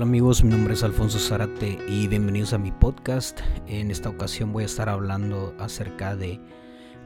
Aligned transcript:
Hola 0.00 0.08
amigos, 0.08 0.42
mi 0.42 0.48
nombre 0.48 0.72
es 0.72 0.82
Alfonso 0.82 1.18
Zarate 1.18 1.78
y 1.86 2.08
bienvenidos 2.08 2.54
a 2.54 2.58
mi 2.58 2.72
podcast. 2.72 3.38
En 3.66 3.90
esta 3.90 4.08
ocasión 4.08 4.50
voy 4.50 4.62
a 4.62 4.66
estar 4.66 4.88
hablando 4.88 5.54
acerca 5.58 6.16
de 6.16 6.40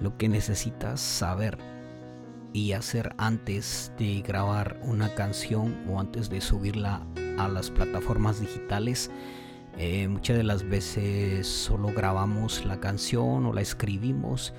lo 0.00 0.16
que 0.16 0.28
necesitas 0.28 1.00
saber 1.00 1.58
y 2.52 2.70
hacer 2.70 3.12
antes 3.18 3.92
de 3.98 4.22
grabar 4.22 4.78
una 4.84 5.12
canción 5.16 5.74
o 5.88 5.98
antes 5.98 6.30
de 6.30 6.40
subirla 6.40 7.04
a 7.36 7.48
las 7.48 7.68
plataformas 7.68 8.38
digitales. 8.38 9.10
Eh, 9.76 10.06
muchas 10.06 10.36
de 10.36 10.44
las 10.44 10.62
veces 10.62 11.48
solo 11.48 11.88
grabamos 11.88 12.64
la 12.64 12.78
canción 12.78 13.44
o 13.44 13.52
la 13.52 13.60
escribimos 13.60 14.54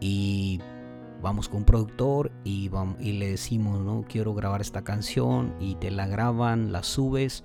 y 0.00 0.60
vamos 1.22 1.48
con 1.48 1.60
un 1.60 1.64
productor 1.64 2.30
y, 2.44 2.70
y 2.98 3.12
le 3.12 3.30
decimos, 3.30 3.80
no 3.80 4.04
quiero 4.06 4.34
grabar 4.34 4.60
esta 4.60 4.84
canción 4.84 5.54
y 5.60 5.76
te 5.76 5.90
la 5.90 6.06
graban, 6.06 6.72
la 6.72 6.82
subes 6.82 7.42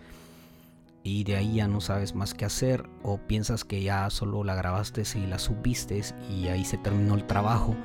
y 1.06 1.24
de 1.24 1.36
ahí 1.36 1.58
ya 1.58 1.68
no 1.68 1.82
sabes 1.82 2.16
más 2.16 2.34
qué 2.34 2.46
hacer 2.46 2.90
o 3.04 3.20
piensas 3.20 3.64
que 3.64 3.84
ya 3.84 4.10
solo 4.10 4.44
la 4.44 4.56
grabaste 4.56 5.04
y 5.14 5.28
la 5.28 5.38
subiste 5.38 6.02
y 6.32 6.48
ahí 6.48 6.66
se 6.66 6.80
terminó 6.80 7.14
el 7.14 7.28
trabajo. 7.28 7.76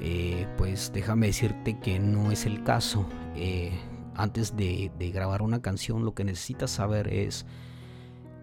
Eh, 0.00 0.48
pues 0.58 0.90
déjame 0.92 1.28
decirte 1.28 1.78
que 1.78 2.00
no 2.00 2.32
es 2.32 2.46
el 2.46 2.64
caso. 2.64 3.06
Eh, 3.36 3.78
antes 4.16 4.56
de, 4.56 4.90
grabar 5.14 5.42
una 5.42 5.62
canción 5.62 6.04
lo 6.04 6.14
que 6.14 6.24
necesitas 6.24 6.72
saber 6.72 7.06
es, 7.14 7.46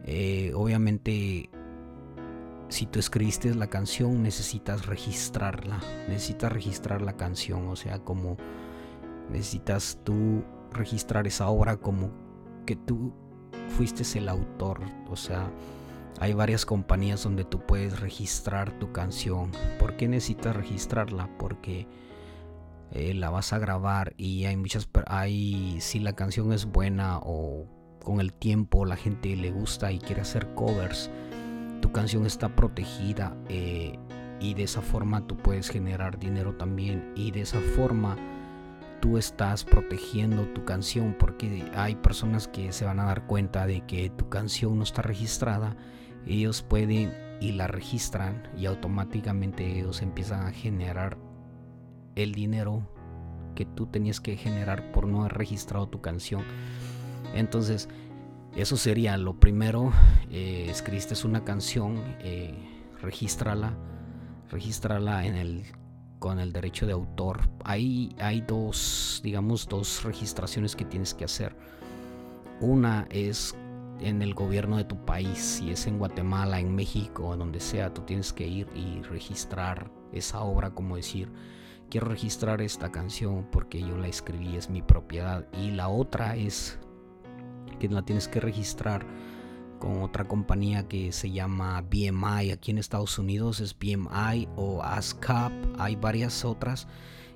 eh, 0.05 0.53
obviamente, 0.55 1.49
si 2.69 2.85
tú 2.85 2.99
escribiste 2.99 3.53
la 3.53 3.67
canción, 3.67 4.23
necesitas 4.23 4.85
registrarla. 4.85 5.81
Necesitas 6.07 6.53
registrar 6.53 7.01
la 7.01 7.17
canción. 7.17 7.67
O 7.67 7.75
sea, 7.75 7.99
como 7.99 8.37
necesitas 9.29 9.99
tú 10.05 10.45
registrar 10.71 11.27
esa 11.27 11.49
obra 11.49 11.75
como 11.75 12.11
que 12.65 12.77
tú 12.77 13.13
fuiste 13.69 14.03
el 14.17 14.29
autor. 14.29 14.81
O 15.09 15.15
sea, 15.15 15.49
hay 16.19 16.33
varias 16.33 16.65
compañías 16.65 17.23
donde 17.23 17.43
tú 17.43 17.65
puedes 17.65 17.99
registrar 17.99 18.71
tu 18.79 18.91
canción. 18.91 19.51
¿Por 19.79 19.97
qué 19.97 20.07
necesitas 20.07 20.55
registrarla? 20.55 21.29
Porque 21.37 21.87
eh, 22.91 23.13
la 23.13 23.29
vas 23.29 23.53
a 23.53 23.59
grabar 23.59 24.13
y 24.17 24.45
hay 24.45 24.57
muchas... 24.57 24.87
Hay, 25.07 25.77
si 25.81 25.99
la 25.99 26.13
canción 26.13 26.53
es 26.53 26.65
buena 26.65 27.19
o 27.21 27.65
con 28.03 28.19
el 28.19 28.33
tiempo 28.33 28.85
la 28.85 28.95
gente 28.95 29.35
le 29.35 29.51
gusta 29.51 29.91
y 29.91 29.97
quiere 29.97 30.21
hacer 30.21 30.53
covers 30.53 31.09
tu 31.85 31.91
canción 31.91 32.25
está 32.25 32.49
protegida 32.49 33.37
eh, 33.47 33.99
y 34.39 34.55
de 34.55 34.63
esa 34.63 34.81
forma 34.81 35.27
tú 35.27 35.37
puedes 35.37 35.69
generar 35.69 36.17
dinero 36.17 36.55
también 36.55 37.11
y 37.15 37.29
de 37.29 37.41
esa 37.41 37.59
forma 37.59 38.17
tú 39.01 39.17
estás 39.17 39.63
protegiendo 39.63 40.43
tu 40.49 40.65
canción 40.65 41.15
porque 41.17 41.69
hay 41.75 41.95
personas 41.95 42.47
que 42.47 42.71
se 42.71 42.85
van 42.85 42.99
a 42.99 43.05
dar 43.05 43.27
cuenta 43.27 43.65
de 43.65 43.81
que 43.81 44.09
tu 44.09 44.29
canción 44.29 44.77
no 44.77 44.83
está 44.83 45.01
registrada 45.01 45.75
ellos 46.25 46.61
pueden 46.61 47.13
y 47.41 47.51
la 47.51 47.67
registran 47.67 48.43
y 48.57 48.65
automáticamente 48.65 49.79
ellos 49.79 50.01
empiezan 50.01 50.47
a 50.47 50.51
generar 50.51 51.17
el 52.15 52.33
dinero 52.33 52.89
que 53.55 53.65
tú 53.65 53.85
tenías 53.87 54.19
que 54.19 54.37
generar 54.37 54.91
por 54.91 55.07
no 55.07 55.21
haber 55.21 55.33
registrado 55.33 55.87
tu 55.87 56.01
canción 56.01 56.43
entonces 57.33 57.89
eso 58.55 58.77
sería 58.77 59.17
lo 59.17 59.37
primero. 59.37 59.91
Eh, 60.31 60.67
escribiste 60.69 61.13
una 61.27 61.43
canción, 61.43 62.01
eh, 62.19 62.55
regístrala, 63.01 63.73
regístrala 64.49 65.25
en 65.25 65.35
el 65.35 65.63
con 66.19 66.39
el 66.39 66.51
derecho 66.51 66.85
de 66.85 66.93
autor. 66.93 67.49
Ahí 67.63 68.15
hay 68.19 68.41
dos, 68.41 69.21
digamos, 69.23 69.67
dos 69.67 70.03
registraciones 70.03 70.75
que 70.75 70.85
tienes 70.85 71.13
que 71.13 71.25
hacer. 71.25 71.55
Una 72.59 73.07
es 73.09 73.55
en 73.99 74.21
el 74.21 74.33
gobierno 74.33 74.77
de 74.77 74.83
tu 74.83 74.97
país, 75.05 75.39
si 75.39 75.71
es 75.71 75.87
en 75.87 75.97
Guatemala, 75.97 76.59
en 76.59 76.75
México, 76.75 77.35
donde 77.37 77.59
sea, 77.59 77.93
tú 77.93 78.01
tienes 78.01 78.33
que 78.33 78.47
ir 78.47 78.67
y 78.75 79.01
registrar 79.03 79.89
esa 80.11 80.41
obra, 80.41 80.71
como 80.71 80.95
decir, 80.95 81.31
quiero 81.89 82.07
registrar 82.07 82.61
esta 82.61 82.91
canción 82.91 83.47
porque 83.51 83.81
yo 83.81 83.97
la 83.97 84.07
escribí, 84.07 84.55
es 84.55 84.69
mi 84.69 84.81
propiedad. 84.81 85.47
Y 85.53 85.71
la 85.71 85.87
otra 85.87 86.35
es 86.35 86.79
que 87.79 87.89
la 87.89 88.03
tienes 88.03 88.27
que 88.27 88.39
registrar 88.39 89.05
con 89.79 90.01
otra 90.01 90.25
compañía 90.27 90.87
que 90.87 91.11
se 91.11 91.31
llama 91.31 91.81
BMI. 91.81 92.51
Aquí 92.51 92.71
en 92.71 92.77
Estados 92.77 93.17
Unidos 93.19 93.59
es 93.59 93.77
BMI 93.77 94.47
o 94.55 94.81
ASCAP. 94.83 95.51
Hay 95.77 95.95
varias 95.95 96.45
otras. 96.45 96.87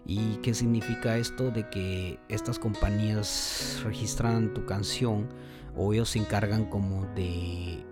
¿Y 0.05 0.37
qué 0.37 0.53
significa 0.53 1.17
esto? 1.17 1.51
De 1.51 1.69
que 1.69 2.19
estas 2.29 2.57
compañías 2.57 3.79
registran 3.83 4.53
tu 4.53 4.65
canción 4.65 5.27
o 5.75 5.93
ellos 5.93 6.09
se 6.09 6.19
encargan 6.19 6.65
como 6.65 7.05
de, 7.13 7.85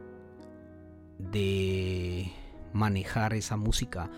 de 1.19 2.31
manejar 2.73 3.33
esa 3.33 3.57
música. 3.57 4.09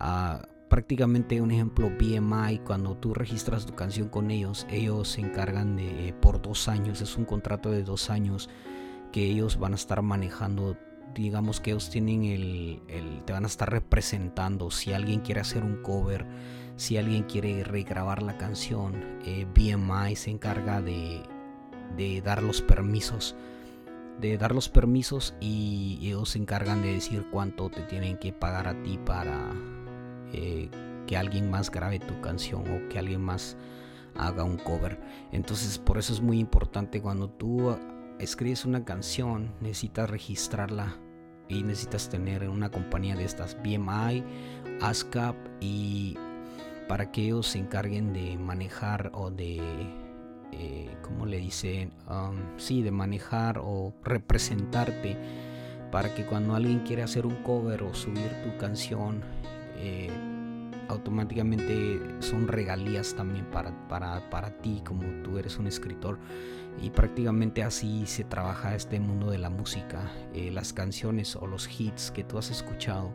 Uh, 0.00 0.44
prácticamente 0.68 1.40
un 1.40 1.50
ejemplo 1.50 1.90
BMI, 1.90 2.58
cuando 2.64 2.96
tú 2.96 3.14
registras 3.14 3.66
tu 3.66 3.74
canción 3.74 4.08
con 4.08 4.30
ellos, 4.30 4.66
ellos 4.70 5.08
se 5.08 5.20
encargan 5.20 5.76
de 5.76 6.14
por 6.20 6.42
dos 6.42 6.68
años, 6.68 7.00
es 7.00 7.16
un 7.16 7.24
contrato 7.24 7.70
de 7.70 7.82
dos 7.82 8.10
años 8.10 8.48
que 9.12 9.24
ellos 9.24 9.58
van 9.58 9.72
a 9.72 9.76
estar 9.76 10.02
manejando, 10.02 10.76
digamos 11.14 11.60
que 11.60 11.70
ellos 11.70 11.90
tienen 11.90 12.24
el, 12.24 13.22
te 13.24 13.32
van 13.32 13.44
a 13.44 13.48
estar 13.48 13.70
representando, 13.70 14.70
si 14.70 14.92
alguien 14.92 15.20
quiere 15.20 15.40
hacer 15.40 15.64
un 15.64 15.82
cover, 15.82 16.26
si 16.76 16.96
alguien 16.96 17.24
quiere 17.24 17.64
regrabar 17.64 18.22
la 18.22 18.36
canción, 18.36 19.20
eh, 19.24 19.46
BMI 19.54 20.16
se 20.16 20.30
encarga 20.30 20.82
de, 20.82 21.22
de 21.96 22.20
dar 22.20 22.42
los 22.42 22.60
permisos 22.60 23.34
de 24.20 24.38
dar 24.38 24.54
los 24.54 24.68
permisos 24.68 25.34
y 25.40 25.98
ellos 26.02 26.30
se 26.30 26.38
encargan 26.38 26.82
de 26.82 26.94
decir 26.94 27.26
cuánto 27.30 27.68
te 27.68 27.82
tienen 27.82 28.16
que 28.16 28.32
pagar 28.32 28.68
a 28.68 28.82
ti 28.82 28.98
para 29.04 29.52
eh, 30.32 30.70
que 31.06 31.16
alguien 31.16 31.50
más 31.50 31.70
grabe 31.70 31.98
tu 31.98 32.20
canción 32.20 32.62
o 32.62 32.88
que 32.88 32.98
alguien 32.98 33.20
más 33.20 33.56
haga 34.14 34.44
un 34.44 34.56
cover. 34.56 34.98
Entonces 35.32 35.78
por 35.78 35.98
eso 35.98 36.12
es 36.12 36.20
muy 36.20 36.38
importante 36.38 37.02
cuando 37.02 37.28
tú 37.28 37.76
escribes 38.18 38.64
una 38.64 38.84
canción, 38.84 39.52
necesitas 39.60 40.08
registrarla 40.08 40.96
y 41.48 41.62
necesitas 41.62 42.08
tener 42.08 42.48
una 42.48 42.70
compañía 42.70 43.14
de 43.14 43.24
estas 43.24 43.56
BMI, 43.62 44.24
ASCAP 44.80 45.36
y 45.60 46.16
para 46.88 47.10
que 47.10 47.22
ellos 47.22 47.48
se 47.48 47.58
encarguen 47.58 48.12
de 48.12 48.36
manejar 48.36 49.10
o 49.14 49.30
de, 49.30 49.60
eh, 50.52 50.96
¿cómo 51.02 51.26
le 51.26 51.38
dicen? 51.38 51.92
Um, 52.08 52.58
sí, 52.58 52.82
de 52.82 52.90
manejar 52.90 53.58
o 53.58 53.92
representarte 54.04 55.16
para 55.90 56.14
que 56.14 56.24
cuando 56.26 56.54
alguien 56.54 56.80
quiere 56.80 57.02
hacer 57.02 57.26
un 57.26 57.36
cover 57.42 57.82
o 57.82 57.94
subir 57.94 58.30
tu 58.44 58.56
canción 58.58 59.22
eh, 59.76 60.10
automáticamente 60.88 62.00
son 62.20 62.48
regalías 62.48 63.14
también 63.14 63.46
para, 63.46 63.88
para, 63.88 64.28
para, 64.30 64.50
ti 64.60 64.82
como 64.84 65.02
tú 65.22 65.38
eres 65.38 65.58
un 65.58 65.66
escritor. 65.66 66.18
Y 66.82 66.90
prácticamente 66.90 67.62
así 67.62 68.06
se 68.06 68.24
trabaja 68.24 68.74
este 68.74 69.00
mundo 69.00 69.30
de 69.30 69.38
la 69.38 69.50
música. 69.50 70.10
Eh, 70.34 70.50
las 70.50 70.72
canciones 70.72 71.36
o 71.36 71.46
los 71.46 71.68
hits 71.80 72.10
que 72.10 72.24
tú 72.24 72.38
has 72.38 72.50
escuchado 72.50 73.12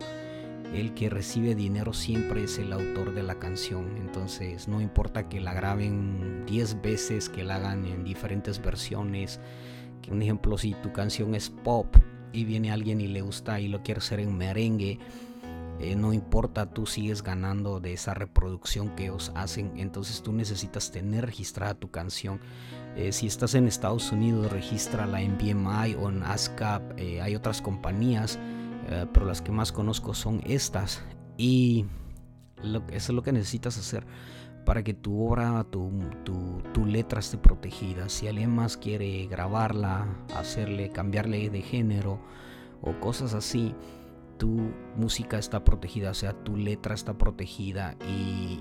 el 0.73 0.93
que 0.93 1.09
recibe 1.09 1.53
dinero 1.53 1.91
siempre 1.91 2.45
es 2.45 2.57
el 2.57 2.71
autor 2.71 3.13
de 3.13 3.23
la 3.23 3.35
canción. 3.35 3.97
Entonces 3.97 4.67
no 4.67 4.79
importa 4.79 5.27
que 5.27 5.41
la 5.41 5.53
graben 5.53 6.45
10 6.45 6.81
veces 6.81 7.29
que 7.29 7.43
la 7.43 7.55
hagan 7.57 7.85
en 7.85 8.03
diferentes 8.03 8.61
versiones. 8.61 9.39
Que 10.01 10.11
un 10.11 10.21
ejemplo 10.21 10.57
si 10.57 10.73
tu 10.75 10.91
canción 10.93 11.35
es 11.35 11.49
pop 11.49 11.95
y 12.31 12.45
viene 12.45 12.71
alguien 12.71 13.01
y 13.01 13.07
le 13.07 13.21
gusta 13.21 13.59
y 13.59 13.67
lo 13.67 13.83
quiere 13.83 13.99
hacer 13.99 14.21
en 14.21 14.35
merengue 14.37 14.99
eh, 15.81 15.95
no 15.95 16.13
importa, 16.13 16.67
tú 16.67 16.85
sigues 16.85 17.23
ganando 17.23 17.79
de 17.79 17.93
esa 17.93 18.13
reproducción 18.13 18.89
que 18.95 19.05
ellos 19.05 19.31
hacen, 19.33 19.71
entonces 19.77 20.21
tú 20.21 20.31
necesitas 20.31 20.91
tener 20.91 21.25
registrada 21.25 21.73
tu 21.73 21.89
canción. 21.89 22.39
Eh, 22.95 23.11
si 23.11 23.25
estás 23.25 23.55
en 23.55 23.67
Estados 23.67 24.11
Unidos, 24.11 24.51
regístrala 24.51 25.21
en 25.21 25.37
BMI 25.39 25.95
o 25.95 26.09
en 26.09 26.21
ASCAP, 26.21 26.99
eh, 26.99 27.21
hay 27.21 27.35
otras 27.35 27.61
compañías, 27.61 28.39
pero 29.13 29.25
las 29.25 29.41
que 29.41 29.51
más 29.53 29.71
conozco 29.71 30.13
son 30.13 30.41
estas. 30.45 31.01
Y 31.37 31.85
eso 32.61 32.83
es 32.91 33.09
lo 33.09 33.23
que 33.23 33.31
necesitas 33.31 33.77
hacer 33.77 34.05
para 34.65 34.83
que 34.83 34.93
tu 34.93 35.25
obra, 35.25 35.63
tu, 35.63 35.91
tu, 36.23 36.61
tu, 36.73 36.85
letra 36.85 37.19
esté 37.19 37.37
protegida. 37.37 38.09
Si 38.09 38.27
alguien 38.27 38.53
más 38.53 38.77
quiere 38.77 39.25
grabarla, 39.27 40.05
hacerle, 40.35 40.89
cambiarle 40.89 41.49
de 41.49 41.61
género 41.61 42.19
o 42.81 42.99
cosas 42.99 43.33
así, 43.33 43.73
tu 44.41 44.73
música 44.97 45.37
está 45.37 45.63
protegida, 45.63 46.09
o 46.09 46.15
sea, 46.15 46.33
tu 46.33 46.57
letra 46.57 46.95
está 46.95 47.15
protegida 47.15 47.95
y, 48.09 48.59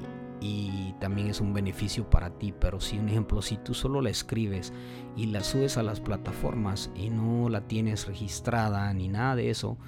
también 1.01 1.29
es 1.29 1.41
un 1.41 1.55
beneficio 1.55 2.11
para 2.11 2.29
ti. 2.39 2.53
Pero 2.53 2.79
si 2.81 2.99
un 2.99 3.09
ejemplo, 3.09 3.41
si 3.41 3.57
tú 3.57 3.73
solo 3.73 4.03
la 4.03 4.11
escribes 4.11 4.75
y 5.17 5.27
la 5.27 5.43
subes 5.43 5.79
a 5.79 5.83
las 5.83 6.01
plataformas 6.01 6.91
y 6.95 7.09
no 7.09 7.49
la 7.49 7.63
tienes 7.67 8.07
registrada 8.07 8.93
ni 8.93 9.09
nada 9.09 9.37
de 9.37 9.49
eso, 9.49 9.79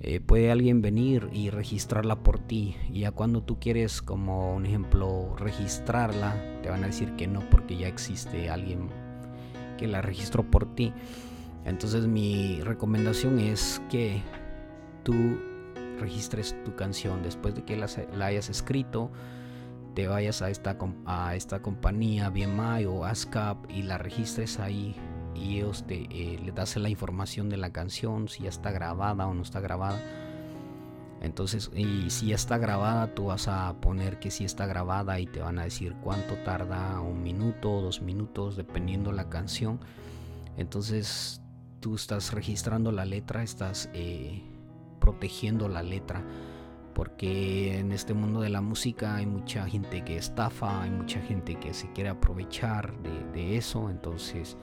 eh, 0.00 0.18
puede 0.18 0.50
alguien 0.50 0.82
venir 0.82 1.28
y 1.32 1.50
registrarla 1.50 2.24
por 2.24 2.40
ti. 2.40 2.74
Y 2.92 3.00
ya 3.00 3.12
cuando 3.12 3.44
tú 3.44 3.60
quieres, 3.60 4.02
como 4.02 4.56
un 4.56 4.66
ejemplo, 4.66 5.36
registrarla, 5.36 6.34
te 6.62 6.70
van 6.70 6.82
a 6.82 6.88
decir 6.88 7.14
que 7.14 7.28
no 7.28 7.48
porque 7.48 7.76
ya 7.76 7.86
existe 7.86 8.50
alguien 8.50 8.88
que 9.76 9.86
la 9.86 10.02
registró 10.02 10.42
por 10.50 10.74
ti. 10.74 10.92
Entonces 11.64 12.08
mi 12.08 12.60
recomendación 12.62 13.38
es 13.38 13.80
que 13.88 14.20
tú 15.08 15.40
registres 15.98 16.54
tu 16.66 16.76
canción 16.76 17.22
después 17.22 17.54
de 17.54 17.64
que 17.64 17.78
la, 17.78 17.86
hayas 18.26 18.50
escrito 18.50 19.10
te 19.94 20.06
vayas 20.06 20.42
a 20.42 20.50
esta, 20.50 20.76
a 21.06 21.34
esta 21.34 21.62
compañía 21.62 22.28
BMI 22.28 22.84
o 22.84 23.06
ASCAP 23.06 23.70
y 23.70 23.84
la 23.84 23.96
registres 23.96 24.60
ahí 24.60 24.94
y 25.34 25.56
ellos 25.56 25.86
te 25.86 26.02
eh, 26.10 26.38
le 26.44 26.52
das 26.52 26.76
la 26.76 26.90
información 26.90 27.48
de 27.48 27.56
la 27.56 27.72
canción 27.72 28.28
si 28.28 28.42
ya 28.42 28.50
está 28.50 28.70
grabada 28.70 29.26
o 29.26 29.32
no 29.32 29.40
está 29.40 29.60
grabada. 29.60 29.98
Entonces 31.22 31.70
y 31.74 32.10
si 32.10 32.26
ya 32.26 32.34
está 32.34 32.58
grabada 32.58 33.14
tú 33.14 33.28
vas 33.28 33.48
a 33.48 33.74
poner 33.80 34.18
que 34.18 34.30
si 34.30 34.44
está 34.44 34.66
grabada 34.66 35.18
y 35.20 35.26
te 35.26 35.40
van 35.40 35.58
a 35.58 35.64
decir 35.64 35.96
cuánto 36.02 36.34
tarda 36.44 37.00
un 37.00 37.22
minuto 37.22 37.80
dos 37.80 38.02
minutos 38.02 38.56
dependiendo 38.56 39.10
la 39.12 39.30
canción. 39.30 39.80
Entonces 40.58 41.40
tú 41.80 41.94
estás 41.94 42.34
registrando 42.34 42.92
la 42.92 43.06
letra 43.06 43.42
estás 43.42 43.88
eh, 43.94 44.42
protegiendo 45.08 45.68
la 45.68 45.82
letra 45.82 46.22
porque 46.94 47.78
en 47.78 47.92
este 47.92 48.12
mundo 48.12 48.40
de 48.40 48.50
la 48.50 48.60
música 48.60 49.14
hay 49.14 49.24
mucha 49.24 49.68
gente 49.68 50.04
que 50.04 50.16
estafa, 50.16 50.82
hay 50.82 50.90
mucha 50.90 51.20
gente 51.20 51.54
que 51.54 51.72
se 51.72 51.90
quiere 51.92 52.10
aprovechar 52.10 52.92
de, 53.32 53.56
eso, 53.56 53.88
entonces 53.88 54.56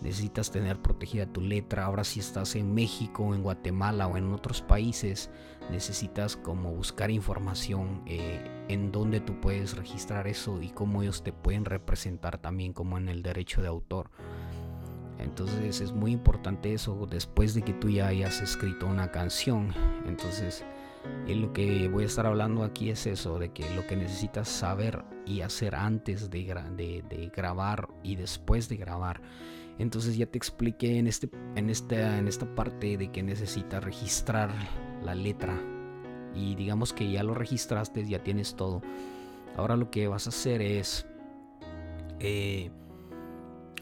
necesitas 0.00 0.50
tener 0.50 0.82
protegida 0.82 1.24
tu 1.26 1.40
letra. 1.40 1.84
Ahora 1.84 2.02
si 2.02 2.18
estás 2.18 2.56
en 2.56 2.74
México, 2.74 3.32
en 3.32 3.44
Guatemala 3.44 4.08
o 4.08 4.16
en 4.16 4.32
otros 4.32 4.60
países, 4.60 5.30
necesitas 5.70 6.36
como 6.36 6.72
buscar 6.72 7.12
información 7.12 8.02
eh, 8.06 8.40
en 8.68 8.90
dónde 8.90 9.20
tú 9.20 9.40
puedes 9.40 9.76
registrar 9.76 10.26
eso 10.26 10.60
y 10.60 10.70
cómo 10.70 11.02
ellos 11.02 11.22
te 11.22 11.32
pueden 11.32 11.64
representar 11.64 12.38
también 12.38 12.72
como 12.72 12.98
en 12.98 13.08
el 13.08 13.22
derecho 13.22 13.62
de 13.62 13.68
autor. 13.68 14.10
Entonces 15.22 15.80
es 15.80 15.92
muy 15.92 16.12
importante 16.12 16.74
eso 16.74 17.06
después 17.10 17.54
de 17.54 17.62
que 17.62 17.72
tú 17.72 17.88
ya 17.88 18.08
hayas 18.08 18.40
escrito 18.40 18.86
una 18.86 19.10
canción. 19.10 19.72
Entonces 20.06 20.64
lo 21.28 21.52
que 21.52 21.88
voy 21.88 22.04
a 22.04 22.06
estar 22.06 22.26
hablando 22.26 22.62
aquí 22.64 22.90
es 22.90 23.06
eso, 23.06 23.38
de 23.38 23.50
que 23.50 23.74
lo 23.74 23.86
que 23.86 23.96
necesitas 23.96 24.48
saber 24.48 25.04
y 25.26 25.40
hacer 25.40 25.74
antes 25.74 26.30
de, 26.30 27.02
de, 27.08 27.32
grabar 27.34 27.88
y 28.02 28.16
después 28.16 28.68
de 28.68 28.76
grabar. 28.76 29.20
Entonces 29.78 30.16
ya 30.16 30.26
te 30.26 30.38
expliqué 30.38 30.98
en, 30.98 31.06
este, 31.06 31.30
en, 31.56 31.70
esta, 31.70 32.18
en 32.18 32.28
esta 32.28 32.46
parte 32.54 32.96
de 32.96 33.10
que 33.10 33.22
necesitas 33.22 33.82
registrar 33.82 34.50
la 35.02 35.14
letra. 35.14 35.58
Y 36.34 36.54
digamos 36.54 36.92
que 36.92 37.10
ya 37.10 37.22
lo 37.22 37.34
registraste, 37.34 38.06
ya 38.06 38.22
tienes 38.22 38.54
todo. 38.54 38.82
Ahora 39.56 39.76
lo 39.76 39.90
que 39.90 40.08
vas 40.08 40.26
a 40.26 40.30
hacer 40.30 40.62
es... 40.62 41.06
Eh, 42.20 42.70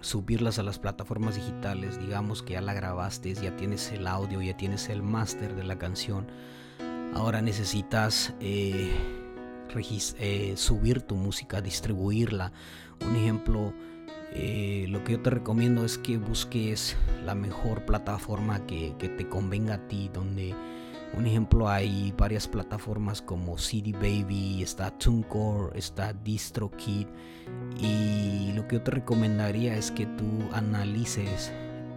subirlas 0.01 0.59
a 0.59 0.63
las 0.63 0.79
plataformas 0.79 1.37
digitales, 1.37 1.99
digamos 2.01 2.43
que 2.43 2.55
ya 2.55 2.61
la 2.61 2.75
grabaste, 2.75 3.35
ya 3.35 3.57
tienes 3.57 3.93
el 3.93 4.07
audio, 4.07 4.41
ya 4.41 4.57
tienes 4.57 4.89
el 4.89 5.03
máster 5.03 5.55
de 5.55 5.65
la 5.65 5.79
canción, 5.79 6.27
ahora 7.15 7.43
necesitas 7.43 8.35
eh, 8.41 8.95
eh, 10.19 10.55
subir 10.57 11.03
tu 11.03 11.17
música, 11.17 11.61
distribuirla. 11.61 12.53
Un 13.07 13.17
ejemplo, 13.17 13.73
eh, 14.33 14.87
lo 14.89 15.05
que 15.05 15.13
yo 15.13 15.21
te 15.21 15.31
recomiendo 15.31 15.85
es 15.85 15.99
que 15.99 16.19
busques 16.19 16.97
la 17.25 17.35
mejor 17.35 17.85
plataforma 17.85 18.67
que, 18.67 18.95
que 18.99 19.09
te 19.09 19.29
convenga 19.29 19.75
a 19.75 19.89
ti, 19.89 20.11
donde 20.13 20.55
un 21.17 21.27
ejemplo, 21.27 21.69
hay 21.69 22.15
varias 22.17 22.47
plataformas 22.47 23.21
como 23.21 23.59
CD 23.59 23.93
Baby, 23.93 24.63
está 24.63 24.91
TuneCore, 24.91 25.79
está 25.79 26.13
DistroKid. 26.13 27.07
Y 27.81 28.53
lo 28.55 28.69
que 28.69 28.77
yo 28.77 28.83
te 28.83 28.91
recomendaría 28.93 29.77
es 29.77 29.91
que 29.91 30.07
tú 30.07 30.25
analices 30.53 31.53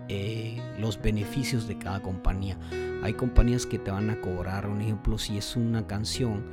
eh, 0.10 0.60
los 0.80 1.00
beneficios 1.02 1.68
de 1.68 1.78
cada 1.78 2.02
compañía. 2.02 2.58
Hay 3.04 3.14
compañías 3.14 3.66
que 3.66 3.80
te 3.80 3.92
van 3.92 4.10
a 4.10 4.20
cobrar, 4.20 4.68
un 4.68 4.82
ejemplo, 4.82 5.18
si 5.18 5.38
es 5.38 5.56
una 5.56 5.86
canción, 5.86 6.44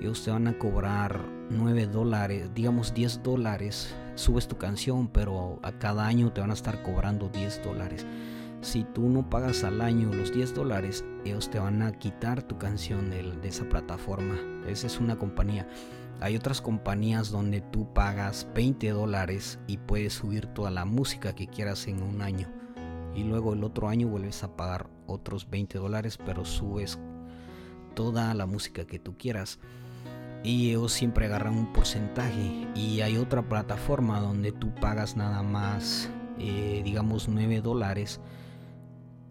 ellos 0.00 0.24
te 0.24 0.30
van 0.30 0.48
a 0.48 0.58
cobrar 0.58 1.20
9 1.50 1.86
dólares, 1.86 2.50
digamos 2.54 2.94
10 2.94 3.22
dólares. 3.22 3.94
Subes 4.16 4.48
tu 4.48 4.56
canción, 4.58 5.06
pero 5.08 5.60
a 5.62 5.72
cada 5.72 6.06
año 6.06 6.32
te 6.32 6.40
van 6.40 6.50
a 6.50 6.54
estar 6.54 6.82
cobrando 6.82 7.28
10 7.28 7.62
dólares 7.62 8.04
si 8.60 8.82
tú 8.82 9.08
no 9.08 9.28
pagas 9.30 9.62
al 9.62 9.80
año 9.80 10.12
los 10.12 10.32
10 10.32 10.54
dólares, 10.54 11.04
ellos 11.24 11.48
te 11.50 11.60
van 11.60 11.80
a 11.82 11.92
quitar 11.92 12.42
tu 12.42 12.58
canción 12.58 13.10
de, 13.10 13.38
esa 13.44 13.68
plataforma. 13.68 14.36
Esa 14.66 14.88
es 14.88 14.98
una 14.98 15.16
compañía. 15.16 15.68
Hay 16.20 16.36
otras 16.36 16.60
compañías 16.60 17.30
donde 17.30 17.60
tú 17.60 17.92
pagas 17.92 18.48
20 18.54 18.90
dólares 18.90 19.60
y 19.68 19.78
puedes 19.78 20.14
subir 20.14 20.46
toda 20.46 20.70
la 20.70 20.84
música 20.84 21.34
que 21.34 21.46
quieras 21.46 21.86
en 21.86 22.02
un 22.02 22.20
año. 22.20 22.48
Y 23.14 23.22
luego 23.22 23.52
el 23.52 23.62
otro 23.62 23.88
año 23.88 24.08
vuelves 24.08 24.42
a 24.42 24.56
pagar 24.56 24.90
otros 25.06 25.48
20 25.48 25.78
dólares, 25.78 26.18
pero 26.18 26.44
subes 26.44 26.98
toda 27.94 28.34
la 28.34 28.46
música 28.46 28.84
que 28.84 28.98
tú 28.98 29.16
quieras. 29.16 29.60
Y 30.42 30.70
ellos 30.70 30.92
siempre 30.92 31.26
agarran 31.26 31.56
un 31.56 31.72
porcentaje. 31.72 32.66
Y 32.74 33.00
hay 33.02 33.16
otra 33.18 33.48
plataforma 33.48 34.18
donde 34.20 34.50
tú 34.50 34.74
pagas 34.74 35.16
nada 35.16 35.44
más, 35.44 36.10
eh, 36.40 36.82
digamos, 36.84 37.28
9 37.28 37.60
dólares 37.60 38.20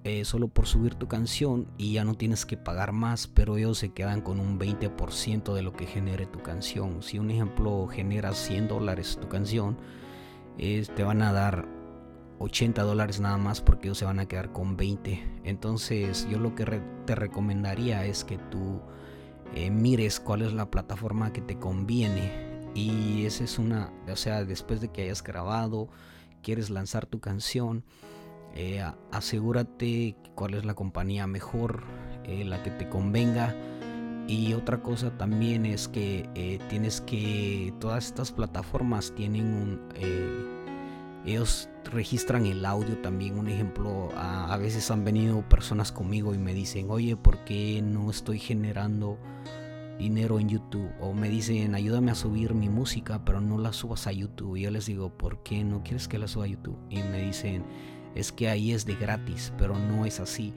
eh, 0.04 0.26
solo 0.26 0.48
por 0.48 0.68
subir 0.68 0.96
tu 0.96 1.08
canción 1.08 1.68
y 1.78 1.94
ya 1.94 2.04
no 2.04 2.16
tienes 2.16 2.46
que 2.46 2.58
pagar 2.58 2.92
más, 2.92 3.28
pero 3.28 3.58
ellos 3.58 3.78
se 3.78 3.90
quedan 3.90 4.22
con 4.22 4.40
un 4.40 4.60
20% 4.60 5.54
de 5.54 5.62
lo 5.62 5.74
que 5.74 5.86
genere 5.86 6.26
tu 6.26 6.42
canción. 6.42 7.04
Si 7.04 7.20
un 7.20 7.32
ejemplo 7.32 7.88
genera 7.88 8.34
100 8.34 8.68
dólares 8.68 9.18
tu 9.22 9.28
canción, 9.28 9.78
te 10.58 11.04
van 11.04 11.22
a 11.22 11.34
dar 11.34 11.68
80 12.40 12.84
dólares 12.84 13.20
nada 13.20 13.38
más 13.38 13.62
porque 13.62 13.88
ellos 13.88 13.98
se 13.98 14.06
van 14.06 14.20
a 14.20 14.28
quedar 14.28 14.52
con 14.52 14.78
20. 14.78 15.24
Entonces 15.44 16.28
yo 16.30 16.40
lo 16.40 16.56
que 16.56 16.82
te 17.06 17.16
recomendaría 17.16 18.06
es 18.06 18.24
que 18.24 18.38
tú 18.38 18.82
eh, 19.54 19.72
mires 19.72 20.20
cuál 20.20 20.42
es 20.42 20.54
la 20.54 20.70
plataforma 20.70 21.34
que 21.34 21.42
te 21.42 21.58
conviene. 21.58 22.48
Y 22.76 23.26
esa 23.26 23.44
es 23.44 23.58
una, 23.58 23.92
o 24.08 24.16
sea, 24.16 24.44
después 24.46 24.82
de 24.82 24.90
que 24.90 25.04
hayas 25.04 25.24
grabado, 25.24 25.90
quieres 26.44 26.70
lanzar 26.70 27.08
tu 27.08 27.20
canción 27.20 27.84
eh, 28.58 28.84
asegúrate 29.12 30.16
cuál 30.34 30.56
es 30.56 30.66
la 30.66 30.74
compañía 30.74 31.28
mejor, 31.28 31.84
eh, 32.24 32.44
la 32.44 32.64
que 32.64 32.72
te 32.72 32.90
convenga. 32.90 33.56
Y 34.28 34.54
otra 34.54 34.82
cosa 34.82 35.16
también 35.16 35.66
es 35.66 35.88
que 35.88 36.28
eh, 36.34 36.60
tienes 36.68 37.00
que, 37.02 37.72
todas 37.80 38.08
estas 38.08 38.32
plataformas 38.32 39.14
tienen 39.16 39.54
un, 39.54 39.82
ellos 41.24 41.70
registran 41.86 42.48
el 42.48 42.66
audio 42.66 42.98
también. 42.98 43.38
Un 43.38 43.48
ejemplo, 43.48 44.10
a, 44.16 44.52
a, 44.52 44.58
veces 44.58 44.90
han 44.90 45.06
venido 45.06 45.48
personas 45.48 45.92
conmigo 45.92 46.34
y 46.34 46.40
me 46.40 46.56
dicen, 46.56 46.88
oye, 46.90 47.16
¿por 47.16 47.44
qué 47.46 47.82
no 47.84 48.10
estoy 48.10 48.40
generando 48.40 49.20
dinero 50.00 50.40
en 50.40 50.50
YouTube? 50.50 50.90
O 51.00 51.14
me 51.14 51.30
dicen, 51.30 51.76
ayúdame 51.76 52.12
a 52.12 52.16
subir 52.16 52.56
mi 52.56 52.70
música, 52.70 53.24
pero 53.24 53.40
no 53.40 53.60
la 53.60 53.72
subas 53.72 54.08
a 54.08 54.12
YouTube. 54.12 54.58
Y 54.58 54.62
yo 54.62 54.72
les 54.72 54.88
digo, 54.88 55.16
¿por 55.16 55.44
qué 55.44 55.64
no 55.64 55.84
quieres 55.84 56.08
que 56.08 56.18
la 56.18 56.28
suba 56.28 56.46
a 56.46 56.48
YouTube? 56.48 56.80
Y 56.90 56.98
me 56.98 57.22
dicen, 57.22 57.64
es 58.20 58.32
que 58.32 58.50
ahí 58.50 58.72
es 58.72 58.86
de 58.86 58.96
gratis, 58.96 59.54
pero 59.58 59.78
no 59.78 60.06
es 60.06 60.20
así. 60.20 60.54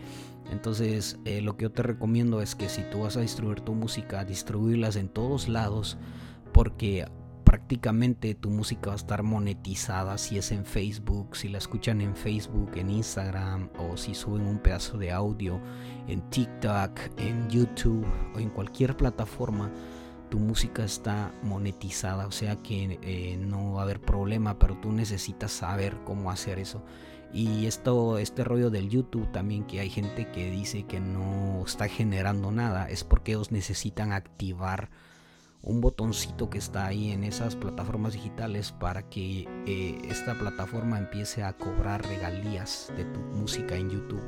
Entonces, 0.50 1.18
eh, 1.24 1.40
lo 1.40 1.56
que 1.56 1.64
yo 1.64 1.72
te 1.72 1.82
recomiendo 1.82 2.42
es 2.42 2.54
que 2.54 2.68
si 2.68 2.82
tú 2.90 3.00
vas 3.00 3.16
a 3.16 3.20
distribuir 3.20 3.60
tu 3.60 3.74
música, 3.74 4.24
distribuirlas 4.24 4.96
en 4.96 5.08
todos 5.08 5.48
lados, 5.48 5.96
porque 6.52 7.06
prácticamente 7.44 8.34
tu 8.34 8.50
música 8.50 8.88
va 8.88 8.92
a 8.92 8.96
estar 8.96 9.22
monetizada 9.22 10.18
si 10.18 10.38
es 10.38 10.52
en 10.52 10.64
Facebook, 10.64 11.36
si 11.36 11.48
la 11.48 11.58
escuchan 11.58 12.00
en 12.00 12.16
Facebook, 12.16 12.70
en 12.76 12.90
Instagram 12.90 13.70
o 13.78 13.96
si 13.96 14.14
suben 14.14 14.46
un 14.46 14.58
pedazo 14.58 14.98
de 14.98 15.12
audio 15.12 15.60
en 16.08 16.20
TikTok, 16.30 16.98
en 17.16 17.48
YouTube 17.48 18.06
o 18.34 18.38
en 18.38 18.50
cualquier 18.50 18.96
plataforma 18.96 19.70
tu 20.30 20.38
música 20.38 20.84
está 20.84 21.34
monetizada, 21.42 22.26
o 22.26 22.30
sea 22.30 22.56
que 22.62 22.98
eh, 23.02 23.36
no 23.36 23.72
va 23.72 23.80
a 23.80 23.82
haber 23.82 24.00
problema, 24.00 24.58
pero 24.58 24.76
tú 24.76 24.92
necesitas 24.92 25.50
saber 25.50 25.96
cómo 26.04 26.30
hacer 26.30 26.58
eso. 26.60 26.82
Y 27.32 27.66
esto, 27.66 28.18
este 28.18 28.42
rollo 28.42 28.70
del 28.70 28.88
YouTube 28.88 29.30
también 29.30 29.64
que 29.64 29.80
hay 29.80 29.90
gente 29.90 30.30
que 30.32 30.50
dice 30.50 30.84
que 30.84 31.00
no 31.00 31.62
está 31.64 31.88
generando 31.88 32.50
nada, 32.50 32.88
es 32.88 33.04
porque 33.04 33.32
ellos 33.32 33.52
necesitan 33.52 34.12
activar 34.12 34.90
un 35.62 35.80
botoncito 35.80 36.48
que 36.48 36.58
está 36.58 36.86
ahí 36.86 37.10
en 37.10 37.22
esas 37.22 37.54
plataformas 37.54 38.14
digitales 38.14 38.72
para 38.72 39.08
que 39.08 39.46
eh, 39.66 39.98
esta 40.08 40.38
plataforma 40.38 40.98
empiece 40.98 41.42
a 41.42 41.52
cobrar 41.52 42.02
regalías 42.06 42.92
de 42.96 43.04
tu 43.04 43.20
música 43.20 43.76
en 43.76 43.90
YouTube 43.90 44.24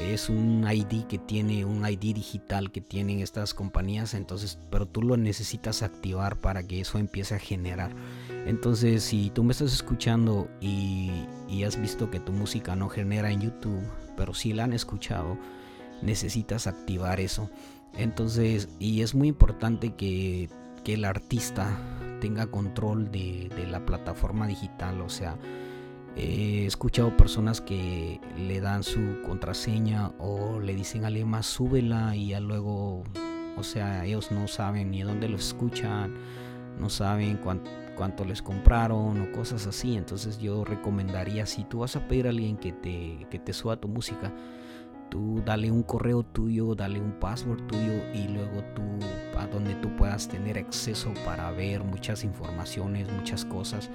es 0.00 0.28
un 0.28 0.66
ID 0.70 1.04
que 1.06 1.18
tiene 1.18 1.64
un 1.64 1.86
ID 1.86 2.14
digital 2.14 2.70
que 2.70 2.80
tienen 2.80 3.20
estas 3.20 3.54
compañías 3.54 4.14
entonces 4.14 4.58
pero 4.70 4.86
tú 4.86 5.02
lo 5.02 5.16
necesitas 5.16 5.82
activar 5.82 6.36
para 6.36 6.62
que 6.62 6.80
eso 6.80 6.98
empiece 6.98 7.34
a 7.34 7.38
generar. 7.38 7.94
Entonces 8.46 9.02
si 9.02 9.30
tú 9.30 9.44
me 9.44 9.52
estás 9.52 9.72
escuchando 9.72 10.48
y, 10.60 11.24
has 11.66 11.80
visto 11.80 12.10
que 12.10 12.20
tu 12.20 12.32
música 12.32 12.76
no 12.76 12.88
genera 12.88 13.30
en 13.30 13.40
YouTube 13.40 13.82
pero 14.16 14.32
si 14.32 14.52
la 14.52 14.64
han 14.64 14.72
escuchado 14.72 15.36
necesitas 16.02 16.66
activar 16.66 17.20
eso. 17.20 17.50
Entonces 17.94 18.68
y 18.78 19.02
es 19.02 19.14
muy 19.14 19.28
importante 19.28 19.94
que, 19.94 20.48
el 20.86 21.04
artista 21.04 21.68
tenga 22.18 22.46
control 22.46 23.12
de, 23.12 23.50
de 23.54 23.66
la 23.66 23.84
plataforma 23.84 24.46
digital 24.46 25.02
o 25.02 25.10
sea 25.10 25.36
He 26.16 26.66
escuchado 26.66 27.16
personas 27.16 27.60
que 27.60 28.20
le 28.36 28.60
dan 28.60 28.82
su 28.82 29.20
contraseña 29.24 30.12
o 30.18 30.58
le 30.60 30.74
dicen 30.74 31.04
a 31.04 31.10
más 31.24 31.46
súbela 31.46 32.16
y 32.16 32.28
ya 32.28 32.40
luego, 32.40 33.04
o 33.56 33.62
sea, 33.62 34.04
ellos 34.04 34.32
no 34.32 34.48
saben 34.48 34.90
ni 34.90 35.02
dónde 35.02 35.28
lo 35.28 35.36
escuchan, 35.36 36.14
no 36.78 36.90
saben 36.90 37.38
cuánto, 37.96 38.24
les 38.24 38.42
compraron 38.42 39.20
o 39.20 39.32
cosas 39.32 39.66
así. 39.66 39.96
Entonces 39.96 40.38
yo 40.38 40.64
recomendaría, 40.64 41.46
si 41.46 41.64
tú 41.64 41.80
vas 41.80 41.94
a 41.94 42.08
pedir 42.08 42.26
a 42.26 42.30
alguien 42.30 42.56
que 42.56 42.72
te, 42.72 43.26
que 43.30 43.38
te 43.38 43.52
suba 43.52 43.76
tu 43.76 43.86
música, 43.86 44.32
tú 45.10 45.40
dale 45.44 45.70
un 45.70 45.82
correo 45.82 46.24
tuyo, 46.24 46.74
dale 46.74 47.00
un 47.00 47.12
password 47.12 47.66
tuyo 47.66 47.92
y 48.12 48.28
luego 48.28 48.62
tú 48.74 48.82
a 49.38 49.46
donde 49.46 49.74
tú 49.76 49.94
puedas 49.96 50.28
tener 50.28 50.58
acceso 50.58 51.12
para 51.24 51.50
ver 51.52 51.84
muchas 51.84 52.24
informaciones, 52.24 53.10
muchas 53.12 53.44
cosas 53.44 53.88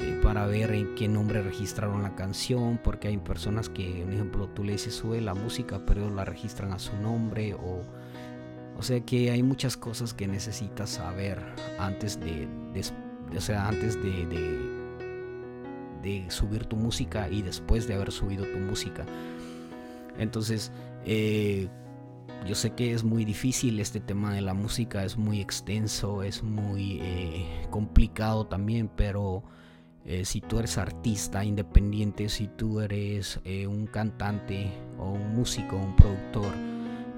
eh, 0.00 0.18
para 0.22 0.46
ver 0.46 0.72
en 0.72 0.94
qué 0.94 1.08
nombre 1.08 1.42
registraron 1.42 2.02
la 2.02 2.14
canción, 2.14 2.80
porque 2.82 3.08
hay 3.08 3.18
personas 3.18 3.68
que, 3.68 4.02
un 4.04 4.12
ejemplo, 4.12 4.48
tú 4.48 4.64
le 4.64 4.72
dices 4.72 4.94
sube 4.94 5.20
la 5.20 5.34
música, 5.34 5.84
pero 5.86 6.08
la 6.10 6.24
registran 6.24 6.72
a 6.72 6.78
su 6.78 6.96
nombre, 6.96 7.54
o, 7.54 7.82
o 8.76 8.82
sea 8.82 9.00
que 9.00 9.30
hay 9.30 9.42
muchas 9.42 9.76
cosas 9.76 10.14
que 10.14 10.26
necesitas 10.26 10.90
saber 10.90 11.38
antes 11.78 12.18
de, 12.18 12.48
o 13.36 13.40
sea, 13.40 13.68
antes 13.68 14.02
de, 14.02 14.26
de, 16.02 16.30
subir 16.30 16.64
tu 16.64 16.76
música 16.76 17.28
y 17.28 17.42
después 17.42 17.86
de 17.86 17.94
haber 17.94 18.10
subido 18.10 18.46
tu 18.46 18.58
música. 18.58 19.04
Entonces, 20.18 20.72
eh, 21.04 21.68
yo 22.46 22.54
sé 22.54 22.70
que 22.70 22.92
es 22.92 23.04
muy 23.04 23.24
difícil 23.24 23.80
este 23.80 24.00
tema 24.00 24.32
de 24.32 24.40
la 24.40 24.54
música, 24.54 25.04
es 25.04 25.16
muy 25.16 25.40
extenso, 25.40 26.22
es 26.22 26.42
muy 26.42 27.00
eh, 27.02 27.66
complicado 27.70 28.46
también, 28.46 28.90
pero 28.96 29.44
eh, 30.06 30.24
si 30.24 30.40
tú 30.40 30.58
eres 30.58 30.78
artista 30.78 31.44
independiente, 31.44 32.28
si 32.28 32.48
tú 32.48 32.80
eres 32.80 33.40
eh, 33.44 33.66
un 33.66 33.86
cantante 33.86 34.70
o 34.98 35.10
un 35.10 35.34
músico, 35.34 35.76
un 35.76 35.94
productor, 35.94 36.52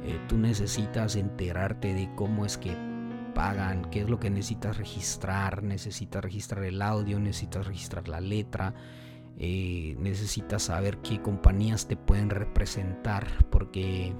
eh, 0.04 0.18
tú 0.28 0.36
necesitas 0.36 1.16
enterarte 1.16 1.94
de 1.94 2.10
cómo 2.16 2.44
es 2.44 2.58
que 2.58 2.76
pagan, 3.34 3.88
qué 3.90 4.02
es 4.02 4.10
lo 4.10 4.18
que 4.18 4.30
necesitas 4.30 4.76
registrar, 4.76 5.62
necesitas 5.62 6.22
registrar 6.22 6.64
el 6.64 6.82
audio, 6.82 7.18
necesitas 7.18 7.66
registrar 7.66 8.08
la 8.08 8.20
letra, 8.20 8.74
necesitas 9.38 10.64
saber 10.64 10.98
qué 10.98 11.20
compañías 11.22 11.88
te 11.88 11.96
pueden 11.96 12.30
representar, 12.30 13.26
porque 13.50 14.12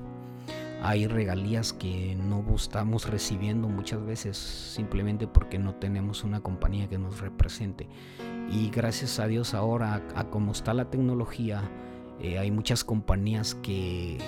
hay 0.83 1.07
regalías 1.07 1.73
que 1.73 2.16
no 2.16 2.45
estamos 2.57 3.09
recibiendo 3.09 3.69
muchas 3.69 4.04
veces 4.04 4.37
simplemente 4.37 5.28
porque 5.28 5.59
no 5.59 5.76
tenemos 5.76 6.25
una 6.25 6.40
compañía 6.40 6.88
que 6.88 6.99
nos 6.99 7.21
represente. 7.21 7.88
Y 8.52 8.68
gracias 8.68 9.18
a 9.18 9.26
Dios 9.26 9.54
ahora, 9.54 10.02
a, 10.14 10.25
como 10.25 10.52
está 10.52 10.75
la 10.75 10.90
tecnología, 10.90 11.71
eh, 12.21 12.38
hay 12.38 12.50
muchas 12.50 12.85
compañías 12.85 13.54
que, 13.54 14.18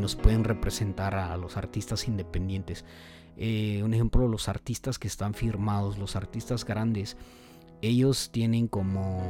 nos 0.00 0.14
pueden 0.14 0.44
representar 0.44 1.14
a 1.14 1.36
los 1.36 1.56
artistas 1.56 2.06
independientes. 2.06 2.84
Eh, 3.36 3.82
un 3.82 3.92
ejemplo, 3.92 4.28
los 4.28 4.48
artistas 4.48 4.98
que 4.98 5.08
están 5.08 5.34
firmados, 5.34 5.98
los 5.98 6.14
artistas 6.16 6.64
grandes, 6.64 7.16
ellos 7.82 8.30
tienen 8.30 8.68
como 8.68 9.22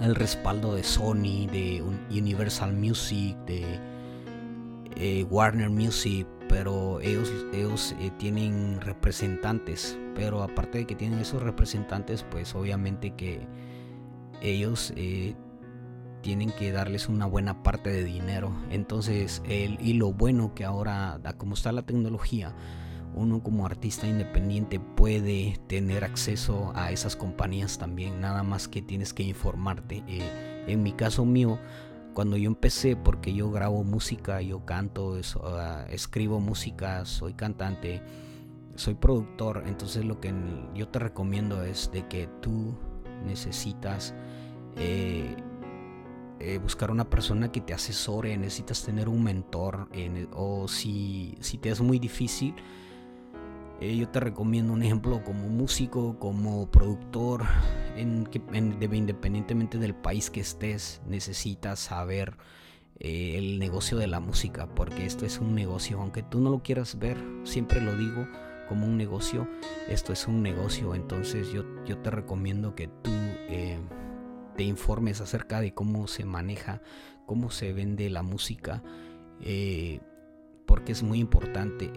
el 0.00 0.14
respaldo 0.14 0.74
de 0.74 0.82
Sony, 0.82 1.46
de 1.50 1.82
Universal 2.10 2.74
Music, 2.74 3.36
de 3.46 3.78
eh, 4.96 5.24
Warner 5.30 5.70
Music, 5.70 6.26
pero 6.48 7.00
ellos, 7.00 7.32
ellos 7.52 7.94
eh, 8.00 8.10
tienen 8.18 8.80
representantes, 8.80 9.98
pero 10.14 10.42
aparte 10.42 10.78
de 10.78 10.86
que 10.86 10.94
tienen 10.94 11.20
esos 11.20 11.42
representantes, 11.42 12.24
pues 12.30 12.54
obviamente 12.54 13.12
que 13.12 13.46
ellos 14.40 14.92
eh, 14.96 15.34
tienen 16.22 16.50
que 16.50 16.72
darles 16.72 17.08
una 17.08 17.26
buena 17.26 17.62
parte 17.62 17.90
de 17.90 18.04
dinero. 18.04 18.52
Entonces, 18.70 19.42
el, 19.46 19.78
y 19.80 19.94
lo 19.94 20.12
bueno 20.12 20.54
que 20.54 20.64
ahora, 20.64 21.20
como 21.36 21.54
está 21.54 21.72
la 21.72 21.82
tecnología, 21.82 22.54
uno 23.14 23.42
como 23.42 23.66
artista 23.66 24.06
independiente 24.06 24.80
puede 24.80 25.58
tener 25.66 26.04
acceso 26.04 26.72
a 26.74 26.92
esas 26.92 27.16
compañías 27.16 27.78
también, 27.78 28.20
nada 28.20 28.42
más 28.42 28.68
que 28.68 28.82
tienes 28.82 29.12
que 29.12 29.22
informarte. 29.22 30.02
en 30.66 30.82
mi 30.82 30.92
caso 30.92 31.24
mío, 31.24 31.58
cuando 32.18 32.36
yo 32.36 32.48
empecé, 32.48 32.96
porque 32.96 33.32
yo 33.32 33.48
grabo 33.52 33.84
música, 33.84 34.42
yo 34.42 34.64
canto, 34.64 35.20
ah, 35.44 35.86
escribo 35.88 36.40
música, 36.40 37.04
soy 37.04 37.32
cantante, 37.34 38.02
soy 38.74 38.96
productor, 38.96 39.62
entonces 39.68 40.04
lo 40.04 40.18
que 40.18 40.34
yo 40.74 40.88
te 40.88 40.98
recomiendo 40.98 41.62
es 41.62 41.92
de 41.92 42.08
que 42.08 42.26
tú 42.42 42.76
necesitas 43.24 44.16
eh, 44.76 45.36
eh, 46.40 46.58
buscar 46.58 46.90
una 46.90 47.08
persona 47.08 47.52
que 47.52 47.60
te 47.60 47.72
asesore, 47.72 48.36
necesitas 48.36 48.82
tener 48.82 49.08
un 49.08 49.22
mentor, 49.22 49.88
o 50.32 50.66
si, 50.66 51.38
si 51.38 51.56
te 51.58 51.68
es 51.68 51.80
muy 51.80 52.00
difícil, 52.00 52.52
eh, 53.80 53.96
yo 53.96 54.08
te 54.08 54.18
recomiendo 54.18 54.72
un 54.72 54.82
ejemplo 54.82 55.22
como 55.22 55.48
músico, 55.48 56.18
como 56.18 56.68
productor, 56.70 57.44
en, 57.96 58.28
independientemente 58.52 59.78
del 59.78 59.94
país 59.94 60.30
que 60.30 60.40
estés, 60.40 61.00
necesitas 61.06 61.78
saber 61.78 62.36
eh, 62.98 63.38
el 63.38 63.60
negocio 63.60 63.96
de 63.96 64.08
la 64.08 64.18
música, 64.18 64.66
porque 64.74 65.06
esto 65.06 65.24
es 65.24 65.38
un 65.38 65.54
negocio, 65.54 66.00
aunque 66.00 66.24
tú 66.24 66.40
no 66.40 66.50
lo 66.50 66.62
quieras 66.62 66.98
ver, 66.98 67.16
siempre 67.44 67.80
lo 67.80 67.96
digo 67.96 68.26
como 68.68 68.84
un 68.84 68.96
negocio, 68.96 69.48
esto 69.88 70.12
es 70.12 70.26
un 70.26 70.42
negocio, 70.42 70.96
entonces 70.96 71.52
yo, 71.52 71.64
yo 71.86 71.98
te 71.98 72.10
recomiendo 72.10 72.74
que 72.74 72.88
tú 72.88 73.12
eh, 73.48 73.78
te 74.56 74.64
informes 74.64 75.20
acerca 75.20 75.60
de 75.60 75.72
cómo 75.72 76.08
se 76.08 76.24
maneja, 76.24 76.82
cómo 77.26 77.50
se 77.50 77.72
vende 77.72 78.10
la 78.10 78.24
música, 78.24 78.82
porque 80.66 80.92
es 80.92 81.04
muy 81.04 81.20
importante 81.20 81.92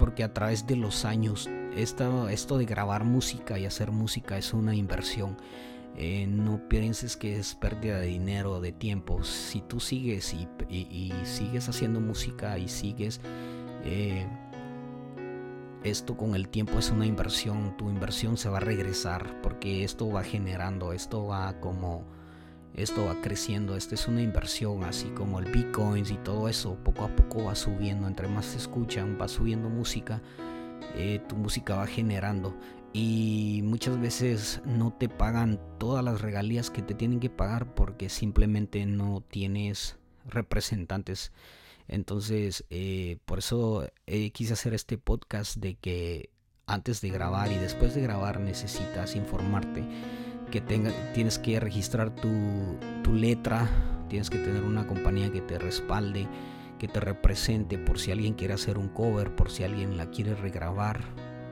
porque 0.00 0.24
a 0.24 0.32
través 0.32 0.66
de 0.66 0.76
los 0.76 1.04
años 1.04 1.50
esto, 1.76 2.30
esto 2.30 2.56
de 2.56 2.64
grabar 2.64 3.04
música 3.04 3.58
y 3.58 3.66
hacer 3.66 3.92
música 3.92 4.38
es 4.38 4.54
una 4.54 4.74
inversión. 4.74 5.36
Eh, 5.94 6.26
no 6.26 6.66
pienses 6.70 7.18
que 7.18 7.38
es 7.38 7.54
pérdida 7.54 7.98
de 7.98 8.06
dinero, 8.06 8.62
de 8.62 8.72
tiempo. 8.72 9.22
Si 9.22 9.60
tú 9.60 9.78
sigues 9.78 10.32
y, 10.32 11.12
sigues 11.24 11.68
haciendo 11.68 12.00
música 12.00 12.58
y 12.58 12.68
sigues... 12.68 13.20
Eh, 13.84 14.26
esto 15.84 16.16
con 16.16 16.34
el 16.34 16.48
tiempo 16.48 16.78
es 16.78 16.90
una 16.90 17.06
inversión, 17.06 17.74
tu 17.76 17.88
inversión 17.88 18.36
se 18.36 18.50
va 18.50 18.58
a 18.58 18.60
regresar 18.60 19.40
porque 19.42 19.82
esto 19.82 20.10
va 20.10 20.22
generando, 20.22 20.92
esto 20.92 21.26
va 21.26 21.58
como 21.60 22.04
esto 22.74 23.06
va 23.06 23.20
creciendo, 23.20 23.76
esta 23.76 23.94
es 23.94 24.06
una 24.06 24.22
inversión, 24.22 24.84
así 24.84 25.08
como 25.08 25.38
el 25.38 25.50
bitcoins 25.50 26.10
y 26.10 26.16
todo 26.16 26.48
eso, 26.48 26.76
poco 26.84 27.04
a 27.04 27.14
poco 27.14 27.44
va 27.44 27.54
subiendo, 27.54 28.06
entre 28.06 28.28
más 28.28 28.46
se 28.46 28.58
escuchan, 28.58 29.18
va 29.20 29.28
subiendo 29.28 29.68
música, 29.68 30.22
eh, 30.94 31.20
tu 31.28 31.36
música 31.36 31.76
va 31.76 31.86
generando 31.86 32.56
y 32.92 33.60
muchas 33.64 34.00
veces 34.00 34.60
no 34.64 34.92
te 34.92 35.08
pagan 35.08 35.60
todas 35.78 36.04
las 36.04 36.20
regalías 36.20 36.70
que 36.70 36.82
te 36.82 36.94
tienen 36.94 37.20
que 37.20 37.30
pagar 37.30 37.74
porque 37.74 38.08
simplemente 38.08 38.84
no 38.86 39.22
tienes 39.28 39.96
representantes. 40.26 41.32
Entonces, 41.86 42.64
eh, 42.70 43.18
por 43.26 43.38
eso 43.40 43.88
eh, 44.06 44.30
quise 44.30 44.52
hacer 44.54 44.74
este 44.74 44.98
podcast 44.98 45.56
de 45.56 45.74
que 45.74 46.30
antes 46.66 47.00
de 47.00 47.10
grabar 47.10 47.50
y 47.50 47.56
después 47.56 47.94
de 47.94 48.00
grabar 48.00 48.40
necesitas 48.40 49.16
informarte 49.16 49.84
que 50.50 50.60
tenga, 50.60 50.92
tienes 51.14 51.38
que 51.38 51.58
registrar 51.60 52.10
tu, 52.14 52.28
letra, 53.12 53.68
tienes 54.08 54.30
que 54.30 54.38
tener 54.38 54.62
una 54.62 54.86
compañía 54.86 55.32
que 55.32 55.40
te 55.40 55.58
respalde, 55.58 56.28
que 56.78 56.86
te 56.86 57.00
represente 57.00 57.76
por 57.76 57.98
si 57.98 58.12
alguien 58.12 58.34
quiere 58.34 58.54
hacer 58.54 58.78
un 58.78 58.88
cover, 58.88 59.34
por 59.34 59.50
si 59.50 59.64
alguien 59.64 59.96
la 59.96 60.06
quiere 60.10 60.34
regrabar. 60.34 61.00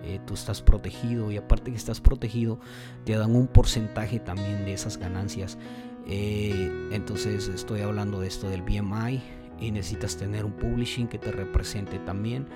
Eh, 0.04 0.20
tú 0.24 0.34
estás 0.34 0.62
protegido 0.62 1.32
y 1.32 1.36
aparte 1.36 1.72
que 1.72 1.76
estás 1.76 2.00
protegido 2.00 2.60
te 3.04 3.16
dan 3.16 3.34
un 3.34 3.48
porcentaje 3.48 4.20
también 4.20 4.64
de 4.64 4.72
esas 4.72 4.96
ganancias. 4.96 5.58
Eh, 6.06 6.70
entonces 6.92 7.48
estoy 7.48 7.80
hablando 7.80 8.20
de 8.20 8.28
esto 8.28 8.48
del 8.48 8.62
BMI 8.62 9.20
y 9.60 9.72
necesitas 9.72 10.16
tener 10.16 10.44
un 10.44 10.52
publishing 10.52 11.08
que 11.08 11.18
te 11.18 11.32
represente 11.32 11.98
también. 11.98 12.46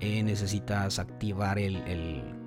Eh, 0.00 0.22
necesitas 0.22 0.98
activar 0.98 1.58
el 1.58 2.43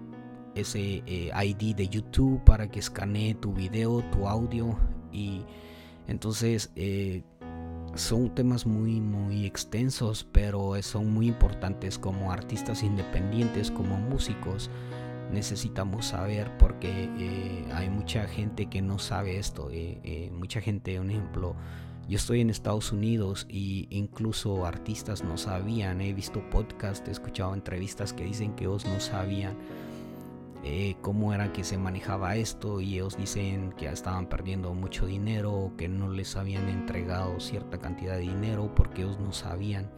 ese 0.59 1.03
eh, 1.05 1.31
ID 1.33 1.75
de 1.75 1.87
YouTube 1.87 2.43
para 2.43 2.69
que 2.69 2.79
escanee 2.79 3.35
tu 3.35 3.53
video, 3.53 4.03
tu 4.11 4.27
audio. 4.27 4.77
Y 5.11 5.41
entonces 6.07 6.71
eh, 6.75 7.23
son 7.95 8.33
temas 8.35 8.65
muy 8.65 9.01
muy 9.01 9.45
extensos 9.45 10.27
pero 10.31 10.81
son 10.81 11.11
muy 11.13 11.27
importantes. 11.27 11.97
Como 11.97 12.31
artistas 12.31 12.83
independientes 12.83 13.71
como 13.71 13.97
músicos 13.97 14.69
necesitamos 15.31 16.07
saber 16.07 16.57
porque 16.57 17.09
eh, 17.17 17.65
hay 17.73 17.89
mucha 17.89 18.27
gente 18.27 18.67
que 18.67 18.81
no 18.81 18.99
sabe 18.99 19.37
esto. 19.37 19.69
Mucha 20.31 20.61
gente 20.61 20.99
un 20.99 21.11
ejemplo 21.11 21.55
yo 22.07 22.15
estoy 22.15 22.39
en 22.39 22.49
Estados 22.49 22.93
Unidos 22.93 23.45
y 23.49 23.87
incluso 23.89 24.65
artistas 24.65 25.25
no 25.25 25.37
sabían. 25.37 25.99
He 25.99 26.13
visto 26.13 26.41
podcasts 26.49 27.05
he 27.05 27.11
escuchado 27.11 27.53
entrevistas 27.53 28.13
que 28.13 28.23
dicen 28.23 28.55
que 28.55 28.63
ellos 28.63 28.85
no 28.85 29.01
sabían 29.01 29.57
eh, 30.69 30.97
cómo 31.01 31.33
era 31.33 31.53
que 31.53 31.63
se 31.63 31.77
manejaba 31.77 32.35
esto 32.35 32.81
y 32.81 32.95
ellos 32.95 33.15
dicen 33.15 33.71
que 33.77 33.87
estaban 33.87 34.27
perdiendo 34.27 34.73
mucho 34.73 35.05
dinero, 35.05 35.71
que 35.77 35.87
no 35.87 36.09
les 36.09 36.35
habían 36.35 36.67
entregado 36.67 37.39
cierta 37.39 37.77
cantidad 37.77 38.15
de 38.15 38.23
dinero 38.23 38.73
porque 38.75 39.03
ellos 39.03 39.17
no 39.17 39.31
sabían 39.31 39.89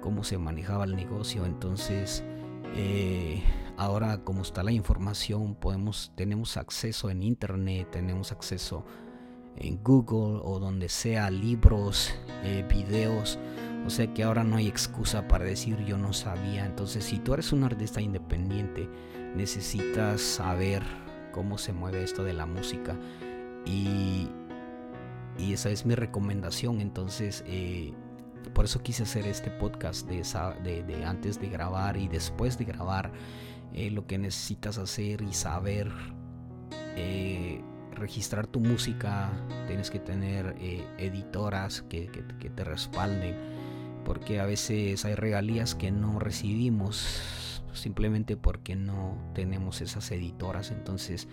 cómo 0.00 0.22
se 0.22 0.38
manejaba 0.38 0.84
el 0.84 0.94
negocio. 0.94 1.44
Entonces, 1.44 2.22
eh, 2.76 3.42
ahora 3.76 4.18
como 4.22 4.42
está 4.42 4.62
la 4.62 4.70
información, 4.70 5.56
podemos, 5.56 6.12
tenemos 6.14 6.56
acceso 6.56 7.10
en 7.10 7.24
internet, 7.24 7.88
tenemos 7.90 8.30
acceso 8.30 8.84
en 9.56 9.82
Google 9.82 10.40
o 10.44 10.60
donde 10.60 10.88
sea, 10.88 11.30
libros, 11.30 12.14
eh, 12.44 12.64
videos. 12.72 13.40
O 13.86 13.90
sea 13.90 14.12
que 14.12 14.22
ahora 14.22 14.44
no 14.44 14.56
hay 14.56 14.68
excusa 14.68 15.26
para 15.26 15.44
decir 15.44 15.78
yo 15.84 15.96
no 15.96 16.12
sabía. 16.12 16.66
Entonces, 16.66 17.04
si 17.04 17.18
tú 17.18 17.34
eres 17.34 17.52
un 17.52 17.64
artista 17.64 18.00
independiente, 18.00 18.88
necesitas 19.34 20.20
saber 20.20 20.82
cómo 21.32 21.58
se 21.58 21.72
mueve 21.72 22.02
esto 22.02 22.22
de 22.22 22.32
la 22.32 22.46
música. 22.46 22.96
Y, 23.64 24.28
esa 25.38 25.70
es 25.70 25.86
mi 25.86 25.94
recomendación. 25.94 26.80
Entonces, 26.80 27.42
eh, 27.46 27.94
por 28.52 28.66
eso 28.66 28.82
quise 28.82 29.04
hacer 29.04 29.26
este 29.26 29.50
podcast 29.50 30.06
de, 30.06 31.04
antes 31.04 31.40
de 31.40 31.48
grabar 31.48 31.96
y 31.96 32.08
después 32.08 32.58
de 32.58 32.66
grabar. 32.66 33.10
Eh, 33.72 33.90
lo 33.90 34.06
que 34.06 34.18
necesitas 34.18 34.78
hacer 34.78 35.22
y 35.22 35.32
saber 35.32 35.92
registrar 38.00 38.46
tu 38.46 38.60
música, 38.60 39.30
tienes 39.66 39.90
que 39.90 40.00
tener 40.00 40.56
eh, 40.58 40.84
editoras 40.98 41.82
que, 41.82 42.08
te 42.08 42.64
respalden, 42.64 43.36
porque 44.04 44.40
a 44.40 44.46
veces 44.46 45.04
hay 45.04 45.14
regalías 45.14 45.74
que 45.74 45.90
no 45.90 46.18
recibimos 46.18 47.62
simplemente 47.72 48.36
porque 48.36 48.76
no 48.76 49.16
tenemos 49.34 49.80
esas 49.80 50.10
editoras. 50.10 50.70
Entonces, 50.70 51.28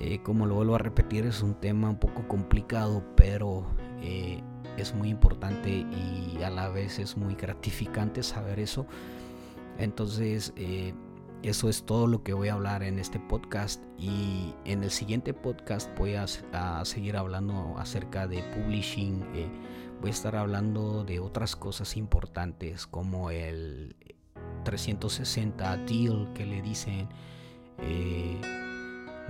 eh, 0.00 0.20
como 0.22 0.46
lo 0.46 0.56
vuelvo 0.56 0.74
a 0.74 0.78
repetir, 0.78 1.26
es 1.26 1.42
un 1.42 1.54
tema 1.54 1.90
un 1.90 1.98
poco 1.98 2.26
complicado, 2.28 3.04
pero 3.16 3.66
eh, 4.02 4.42
es 4.76 4.94
muy 4.94 5.08
importante 5.08 5.70
y 5.70 6.42
a 6.42 6.50
la 6.50 6.68
vez 6.68 6.98
es 6.98 7.16
muy 7.16 7.34
gratificante 7.34 8.22
saber 8.22 8.58
eso. 8.58 8.86
Entonces, 9.78 10.52
eso 11.42 11.70
es 11.70 11.84
todo 11.84 12.06
lo 12.06 12.22
que 12.22 12.34
voy 12.34 12.48
a 12.48 12.54
hablar 12.54 12.82
en 12.82 12.98
este 12.98 13.18
podcast 13.18 13.82
y 13.98 14.54
en 14.66 14.82
el 14.84 14.90
siguiente 14.90 15.32
podcast 15.32 15.90
voy 15.96 16.14
a, 16.14 16.26
seguir 16.84 17.16
hablando 17.16 17.74
acerca 17.78 18.26
de 18.26 18.42
publishing. 18.54 19.24
Eh, 19.34 19.48
voy 20.00 20.10
a 20.10 20.12
estar 20.12 20.36
hablando 20.36 21.04
de 21.04 21.20
otras 21.20 21.56
cosas 21.56 21.96
importantes 21.96 22.86
como 22.86 23.30
el 23.30 23.96
360 24.64 25.76
deal 25.78 26.32
que 26.34 26.46
le 26.46 26.62
dicen. 26.62 27.08
Eh, 27.78 28.40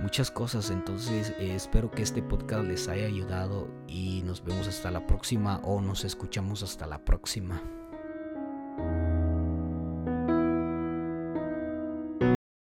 muchas 0.01 0.31
cosas. 0.31 0.69
Entonces 0.69 1.33
eh, 1.39 1.55
espero 1.55 1.91
que 1.91 2.01
este 2.01 2.21
podcast 2.21 2.63
les 2.65 2.87
haya 2.87 3.05
ayudado 3.05 3.67
y 3.87 4.21
nos 4.23 4.43
vemos 4.43 4.67
hasta 4.67 4.91
la 4.91 5.05
próxima 5.07 5.61
o 5.63 5.81
nos 5.81 6.03
escuchamos 6.03 6.63
hasta 6.63 6.87
la 6.87 7.03
próxima. 7.05 7.61